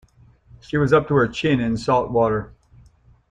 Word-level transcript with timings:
She 0.61 0.77
was 0.77 0.93
up 0.93 1.07
to 1.09 1.13
her 1.13 1.27
chin 1.27 1.59
in 1.59 1.77
salt 1.77 2.09
water. 2.09 2.55